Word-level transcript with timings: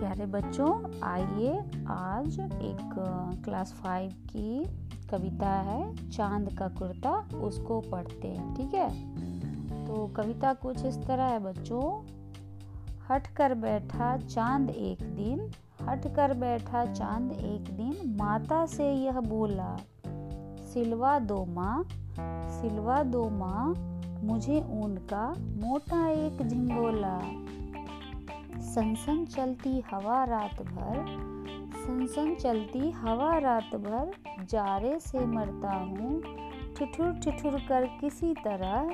प्यारे 0.00 0.26
बच्चों, 0.26 1.00
आइए 1.02 1.58
आज 1.86 2.40
एक 2.40 2.94
क्लास 3.44 3.72
फाइव 3.72 4.10
की 4.10 4.64
कविता 5.08 5.48
है, 5.48 6.08
चाँद 6.10 6.56
का 6.58 6.68
कुर्ता, 6.68 7.10
उसको 7.38 7.80
पढ़ते 7.80 8.28
हैं, 8.28 8.54
ठीक 8.54 8.74
है? 8.74 8.88
तो 9.86 10.06
कविता 10.06 10.52
कुछ 10.52 10.84
इस 10.84 10.96
तरह 10.96 11.24
है 11.24 11.38
बच्चों, 11.38 12.00
हट 13.10 13.26
कर 13.26 13.54
बैठा 13.54 14.16
चाँद 14.16 14.70
एक 14.70 15.02
दिन, 15.02 15.50
हट 15.88 16.16
कर 16.16 16.34
बैठा 16.34 16.84
चाँद 16.84 17.32
एक 17.32 17.64
दिन, 17.76 18.16
माता 18.22 18.66
से 18.66 18.92
यह 18.92 19.20
बोला, 19.20 19.76
सिलवा 20.72 21.18
दो 21.18 21.44
माँ, 21.44 21.84
सिलवा 22.50 23.02
दो 23.02 23.30
माँ, 23.30 23.74
मुझे 24.24 24.60
ऊन 24.60 24.96
का 24.96 25.34
मोटा 25.38 26.08
एक 26.08 26.48
झिंगोला। 26.48 26.99
सनसन 28.74 29.24
चलती 29.24 29.82
हवा 29.90 30.24
रात 30.24 30.62
भर, 30.62 31.06
सनसन 31.76 32.34
चलती 32.34 32.90
हवा 32.90 33.38
रात 33.38 33.74
भर, 33.76 34.10
जारे 34.50 34.98
से 35.00 35.24
मरता 35.26 35.72
हूँ, 35.72 36.20
ठिठुर 36.78 37.12
ठिठुर 37.14 37.58
कर 37.68 37.84
किसी 38.00 38.34
तरह, 38.34 38.90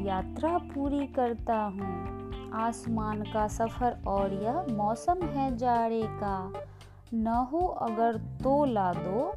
यात्रा 0.00 0.58
पूरी 0.58 1.06
करता 1.06 1.56
हूँ। 1.56 2.50
आसमान 2.54 3.22
का 3.22 3.46
सफ़र 3.48 4.02
और 4.06 4.32
यह 4.32 4.64
मौसम 4.70 5.22
है 5.22 5.56
जाड़े 5.56 6.02
का। 6.02 6.52
न 7.14 7.26
हो 7.52 7.58
अगर 7.58 8.16
तो 8.16 8.64
ला 8.64 8.92
दो 8.92 9.32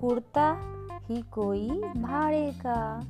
कुर्ता 0.00 0.56
ही 1.02 1.22
कोई 1.22 1.70
भाड़े 1.96 2.52
का। 2.66 3.00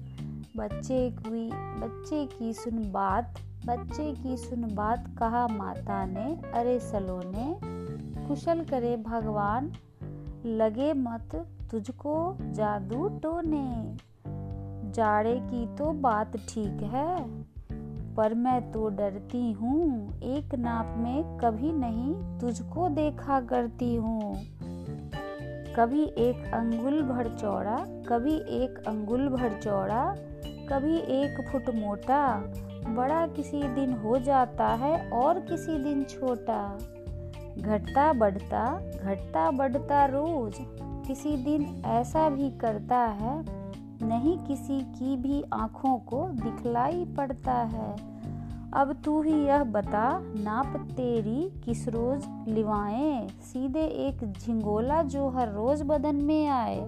बच्चे 0.57 0.99
की 1.11 1.49
बच्चे 1.81 2.25
की 2.29 2.53
सुन 2.53 2.79
बात, 2.93 3.35
बच्चे 3.67 4.05
की 4.15 4.37
सुन 4.37 4.63
बात 4.75 5.05
कहा 5.19 5.47
माता 5.49 6.05
ने? 6.07 6.25
अरे 6.55 6.79
सलोने, 6.81 7.59
कुशल 8.27 8.63
करे 8.65 8.97
भगवान, 8.97 9.71
लगे 10.47 10.93
मत 10.93 11.35
तुझको 11.71 12.15
जादू 12.53 13.09
टोने। 13.19 13.97
जाड़े 14.93 15.35
की 15.43 15.67
तो 15.77 15.91
बात 16.01 16.37
ठीक 16.49 16.83
है, 16.93 17.19
पर 18.15 18.35
मैं 18.35 18.61
तो 18.73 18.89
डरती 18.89 19.51
हूँ, 19.53 20.19
एक 20.29 20.55
नाप 20.55 20.95
में 20.99 21.39
कभी 21.39 21.73
नहीं 21.73 22.15
तुझको 22.41 22.89
देखा 22.89 23.41
करती 23.41 23.95
हूँ। 23.95 24.35
कभी 25.77 26.03
एक 26.19 26.51
अंगुल 26.55 27.01
भर 27.03 27.29
चौड़ा, 27.37 27.77
कभी 28.09 28.35
एक 28.57 28.83
अंगुल 28.89 29.29
भर 29.29 29.59
चौड़ा 29.61 30.03
कभी 30.73 30.97
एक 30.97 31.49
फुट 31.49 31.75
मोटा, 31.75 32.37
बड़ा 32.89 33.27
किसी 33.27 33.63
दिन 33.63 33.93
हो 33.93 34.19
जाता 34.19 34.67
है 34.75 35.11
और 35.11 35.41
किसी 35.41 35.79
दिन 35.79 36.05
छोटा। 36.05 36.79
घटता 37.59 38.13
बढ़ता 38.13 38.65
घटता 39.05 39.51
बढ़ता 39.51 40.05
रोज 40.07 40.55
किसी 41.07 41.37
दिन 41.37 41.83
ऐसा 41.87 42.29
भी 42.29 42.51
करता 42.51 42.99
है, 42.99 43.45
नहीं 44.03 44.39
किसी 44.39 44.81
की 44.81 45.17
भी 45.17 45.43
आँखों 45.53 45.97
को 45.99 46.29
दिखलाई 46.29 47.05
पड़ता 47.17 47.53
है। 47.53 47.93
अब 48.73 48.97
तू 49.05 49.23
ही 49.23 49.35
यह 49.45 49.65
बता, 49.65 50.09
नाप 50.21 50.77
तेरी 50.91 51.51
किस 51.65 51.89
रोज 51.89 52.49
लिवाए? 52.49 53.29
सीधे 53.43 53.85
एक 54.07 54.33
झिंगोला 54.33 55.03
जो 55.03 55.29
हर 55.29 55.53
रोज 55.53 55.83
बदन 55.83 56.17
में 56.17 56.49
आए। 56.49 56.81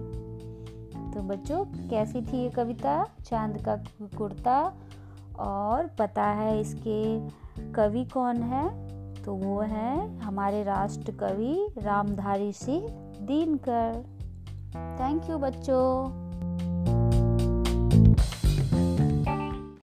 तो 1.13 1.21
बच्चों, 1.21 1.65
कैसी 1.65 2.21
थी 2.21 2.37
ये 2.37 2.49
कविता? 2.49 3.07
चाँद 3.25 3.61
का 3.61 3.75
कुर्ता 4.17 4.73
और 5.39 5.87
पता 5.87 6.23
है 6.23 6.59
इसके 6.59 7.29
कवि 7.71 8.05
कौन 8.05 8.37
है? 8.37 8.93
तो 9.23 9.33
वो 9.33 9.61
है 9.61 10.19
हमारे 10.19 10.63
राष्ट्र 10.63 11.11
कवि 11.11 11.67
रामधारी 11.77 12.53
सिंह 12.53 12.87
दिनकर। 13.21 14.05
थैंक 14.75 15.29
यू 15.29 15.37
बच्चों। 15.37 16.22